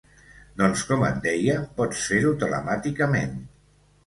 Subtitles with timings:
[0.61, 3.39] Doncs com et deia pots fer-ho telemàticament.